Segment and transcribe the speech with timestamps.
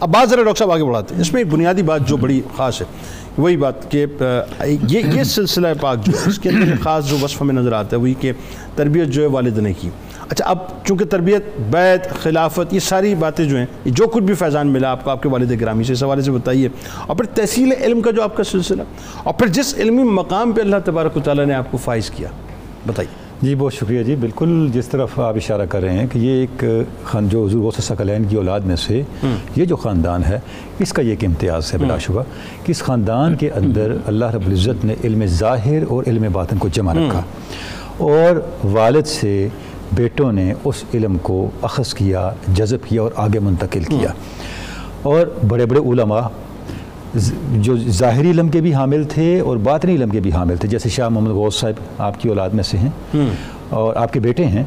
[0.00, 2.40] اب بات ذرا ڈاکٹر صاحب آگے بڑھاتے ہیں۔ اس میں ایک بنیادی بات جو بڑی
[2.56, 2.86] خاص ہے،
[3.38, 4.04] وہی بات کہ
[4.64, 8.00] یہ یہ سلسلہ پاک جو اس کے اندر خاص جو وصف ہمیں نظر آتا ہے،
[8.00, 8.32] وہی کہ
[8.76, 9.90] تربیت جو ہے والد نے کی۔
[10.28, 14.68] اچھا اب چونکہ تربیت بیت خلافت، یہ ساری باتیں جو ہیں جو کچھ بھی فیضان
[14.68, 16.68] ملا آپ کو، آپ کے والد گرامی سے، اس حوالے سے بتائیے۔
[17.06, 18.82] اور پھر تحصیل علم کا جو آپ کا سلسلہ،
[19.22, 22.28] اور پھر جس علمی مقام پہ اللہ تبارک و تعالیٰ نے آپ کو فائز کیا،
[22.86, 26.40] بتائیے۔ جی بہت شکریہ جی۔ بالکل جس طرف آپ اشارہ کر رہے ہیں کہ یہ
[26.40, 26.64] ایک
[27.04, 29.02] خان جو حضور غوث سکلین کی اولاد میں سے
[29.56, 30.38] یہ جو خاندان ہے
[30.78, 32.22] اس کا یہ ایک امتیاز ہے بلا شبہ
[32.64, 36.68] کہ اس خاندان کے اندر اللہ رب العزت نے علم ظاہر اور علم باطن کو
[36.68, 37.22] جمع رکھا۔
[37.98, 39.48] اور والد سے
[39.92, 44.12] بیٹوں نے اس علم کو اخذ کیا جذب کیا اور آگے منتقل کیا۔
[45.02, 46.20] اور بڑے بڑے علماء
[47.52, 50.88] جو ظاہری علم کے بھی حامل تھے اور باطنی علم کے بھی حامل تھے، جیسے
[50.88, 52.90] شاہ محمد غوث صاحب آپ کی اولاد میں سے ہیں۔
[53.70, 54.62] اور آپ کے بیٹے ہیں؟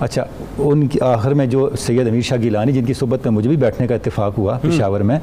[0.00, 0.24] اچھا
[0.58, 3.56] ان کی آخر میں جو سید امیر شاہ گیلانی جن کی صحبت میں مجھے بھی
[3.56, 5.18] بیٹھنے کا اتفاق ہوا پشاور میں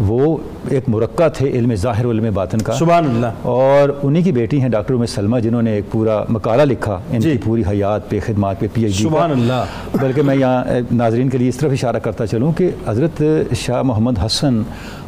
[0.00, 0.36] وہ
[0.68, 4.60] ایک مرکہ تھے علم ظاہر و علم باطن کا۔ سبحان اللہ۔ اور انہی کی بیٹی
[4.60, 8.10] ہیں ڈاکٹر ام سلمہ جنہوں نے ایک پورا مقالہ لکھا ان جی۔ کی پوری حیات
[8.10, 9.64] پہ خدمات پہ پی ایچ ڈی سبحان اللہ۔
[10.00, 13.22] بلکہ میں یہاں ناظرین کے لیے اس طرف اشارہ کرتا چلوں کہ حضرت
[13.56, 14.62] شاہ محمد حسن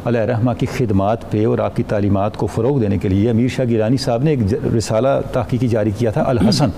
[0.05, 3.47] علیہ رحمہ کی خدمات پہ اور آپ کی تعلیمات کو فروغ دینے کے لیے امیر
[3.47, 6.69] شاہ گیلانی صاحب نے ایک رسالہ تحقیقی جاری کیا تھا الحسن۔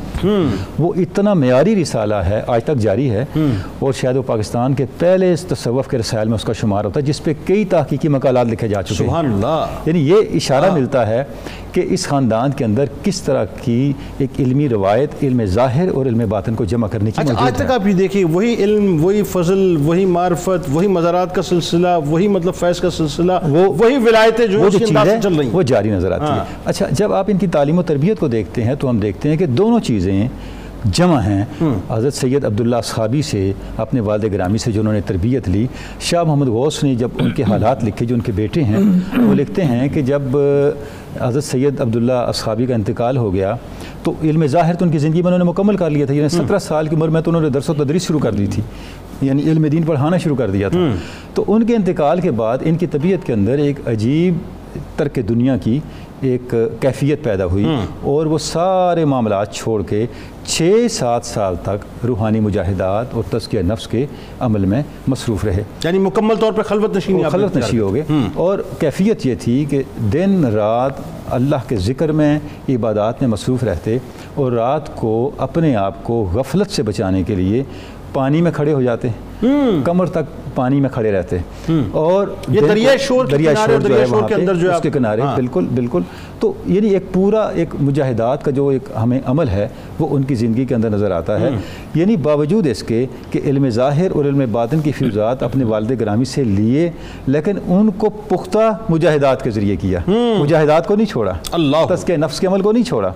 [0.80, 5.32] وہ اتنا معیاری رسالہ ہے آج تک جاری ہے اور شاید وہ پاکستان کے پہلے
[5.34, 8.48] اس تصوف کے رسائل میں اس کا شمار ہوتا ہے جس پہ کئی تحقیقی مقالات
[8.48, 11.23] لکھے جا چکے ہیں۔ سبحان اللہ۔ یعنی یہ اشارہ ملتا ہے
[11.72, 13.78] کہ اس خاندان کے اندر کس طرح کی
[14.17, 17.62] ایک علمی روایت علم ظاہر اور علم باطن کو جمع کرنے کی اچھا آج تک
[17.62, 22.28] ہے۔ آپ یہ دیکھیں وہی علم وہی فضل وہی معرفت وہی مزارات کا سلسلہ وہی
[22.28, 25.16] مطلب فیض کا سلسلہ وہ- وہی ولایتیں جو وہ جو اس کے چیز انداز ہے
[25.16, 27.48] سے چل رہی وہ ہیں جاری نظر آتی ہے۔ ہاں۔ اچھا جب آپ ان کی
[27.48, 30.28] تعلیم و تربیت کو دیکھتے ہیں تو ہم دیکھتے ہیں کہ دونوں چیزیں
[30.94, 31.45] جمع ہیں۔
[31.89, 35.67] حضرت سید عبداللہ اصحابی سے اپنے والد گرامی سے جو انہوں نے تربیت لی
[36.00, 38.77] شاہ محمد غوث نے جب ان کے حالات لکھے جو ان کے بیٹے ہیں
[39.17, 40.22] وہ لکھتے ہیں کہ جب
[41.22, 43.55] حضرت سید عبداللہ اصحابی کا انتقال ہو گیا
[44.03, 46.30] تو علم ظاہر تو ان کی زندگی میں انہوں نے مکمل کر لیا تھا۔ یعنی
[46.30, 48.64] سترہ سال کی عمر میں تو انہوں نے درس و تدریس شروع کر دی تھی۔
[49.21, 50.80] یعنی علم دین پڑھانا شروع کر دیا تھا۔
[51.33, 54.33] تو ان کے انتقال کے بعد ان کی طبیعت کے اندر ایک عجیب
[54.95, 55.80] ترک دنیا کی
[56.21, 57.65] ایک کیفیت پیدا ہوئی
[58.02, 60.05] اور وہ سارے معاملات چھوڑ کے
[60.45, 64.05] چھ سات سال تک روحانی مجاہدات اور تزکیہ نفس کے
[64.39, 66.99] عمل میں مصروف رہے۔ یعنی مکمل طور پہ خلوت نے
[67.30, 68.03] خلوت نشی ہو گئے۔
[68.36, 70.93] اور کیفیت یہ تھی کہ دن رات
[71.30, 73.97] اللہ کے ذکر میں عبادات میں مصروف رہتے
[74.36, 77.63] اور رات کو اپنے آپ کو غفلت سے بچانے کے لیے
[78.15, 79.08] پانی میں کھڑے ہو جاتے
[79.83, 81.37] کمر تک پانی میں کھڑے رہتے
[81.92, 84.76] اور یہ کو- شور کنارے شور جو ہے شور وہاں کے پہ، اندر جو ہے
[84.76, 86.02] اس کے کنارے۔ ہاں۔ بالکل بالکل۔
[86.39, 89.67] تو یعنی ایک پورا ایک مجاہدات کا جو ایک ہمیں عمل ہے
[89.99, 91.49] وہ ان کی زندگی کے اندر نظر آتا ہے۔
[91.95, 96.25] یعنی باوجود اس کے کہ علم ظاہر اور علم باطن کی فیوزات اپنے والد گرامی
[96.25, 96.89] سے لیے
[97.27, 99.99] لیکن ان کو پختہ مجاہدات کے ذریعے کیا۔
[100.39, 103.11] مجاہدات کو نہیں چھوڑا۔ اللہ۔ تزکیہ نفس کے عمل کو نہیں چھوڑا۔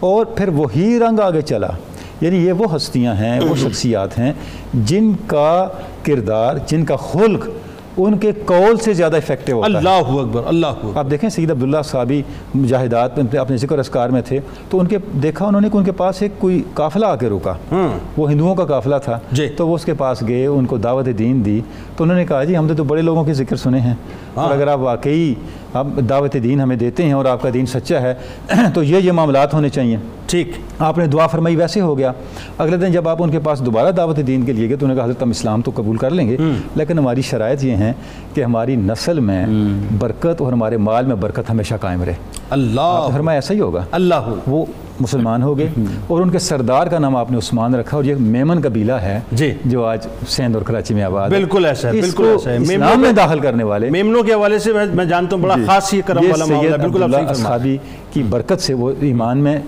[0.00, 1.68] اور پھر وہی رنگ آگے چلا۔
[2.20, 4.32] یعنی یہ وہ ہستیاں ہیں وہ شخصیات ہیں
[4.74, 5.68] جن کا
[6.02, 7.48] کردار جن کا خلق
[7.98, 11.50] ان کے قول سے زیادہ افیکٹو ہوتا ہے۔ اللہ اکبر اللہ اکبر۔ آپ دیکھیں سید
[11.50, 12.22] عبداللہ صحابی
[12.54, 14.40] مجاہدات میں اپنے ذکر اسکار میں تھے
[14.70, 17.28] تو ان کے دیکھا انہوں نے کہ ان کے پاس ایک کوئی قافلہ آ کے
[17.28, 17.54] رکا۔
[18.16, 21.06] وہ ہندوؤں کا قافلہ تھا۔ جی۔ تو وہ اس کے پاس گئے ان کو دعوت
[21.18, 21.60] دین دی۔
[21.96, 23.94] تو انہوں نے کہا جی ہم نے تو بڑے لوگوں کے ذکر سنے ہیں۔
[24.34, 25.34] اور اگر آپ واقعی
[25.72, 28.14] آپ دعوت دین ہمیں دیتے ہیں اور آپ کا دین سچا ہے
[28.74, 32.12] تو یہ یہ معاملات ہونے چاہیے۔ ٹھیک آپ نے دعا فرمائی ویسے ہو گیا۔
[32.58, 34.96] اگلے دن جب آپ ان کے پاس دوبارہ دعوت دین کے لیے گئے تو انہوں
[34.96, 36.36] نے کہا حضرت ہم اسلام تو قبول کر لیں گے
[36.74, 37.92] لیکن ہماری شرائط یہ ہیں
[38.34, 39.46] کہ ہماری نسل میں
[39.98, 42.14] برکت اور ہمارے مال میں برکت ہمیشہ قائم رہے۔
[42.50, 44.64] اللہ۔ فرمایا ایسا ہی ہوگا۔ اللہ۔ وہ
[45.00, 45.68] مسلمان ہو گئے
[46.06, 49.18] اور ان کے سردار کا نام آپ نے عثمان رکھا اور یہ میمن قبیلہ ہے
[49.32, 52.56] جی۔ جو آج سندھ اور کراچی میں آباد ہے۔ بالکل ایسا ہے بالکل ایسا ہے۔
[52.56, 56.02] اسلام میں داخل کرنے والے میمنوں کے حوالے سے میں- جانتا ہوں بڑا خاص یہ
[56.06, 57.76] کرم والا معاملہ ہے بالکل اصحابی
[58.12, 59.58] کی برکت سے وہ ایمان میں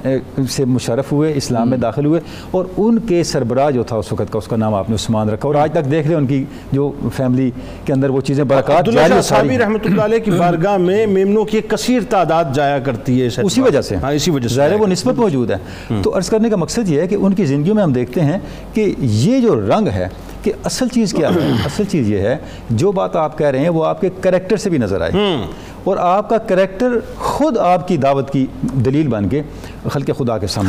[0.51, 4.33] سے مشرف ہوئے اسلام میں داخل ہوئے اور ان کے سربراہ جو تھا اس وقت
[4.33, 6.45] کا اس کا نام آپ نے عثمان رکھا اور آج تک دیکھ لیں ان کی
[6.73, 7.51] جو فیملی
[7.85, 8.89] کے اندر وہ چیزیں برکات
[9.23, 13.27] صحابی۔ رحمۃ اللہ علیہ کی بارگاہ میں میمنوں کی ایک کثیر تعداد جایا کرتی ہے
[13.27, 15.57] اس اسی وجہ سے۔ ہاں اسی وجہ سے۔ ظاہر ہے جایا وہ نسبت موجود ہے۔
[16.03, 18.39] تو عرض کرنے کا مقصد یہ ہے کہ ان کی زندگیوں میں ہم دیکھتے ہیں
[18.73, 20.09] کہ یہ جو رنگ ہے
[20.43, 22.37] کہ اصل چیز کیا ہے؟ اصل چیز یہ ہے
[22.71, 25.13] جو بات آپ کہہ رہے ہیں وہ آپ کے کریکٹر سے بھی نظر آئے
[25.85, 29.43] اور آپ کا کریکٹر خود آپ کی دعوت کی دلیل بن کے
[29.93, 30.67] خلق خدا کے سامنے۔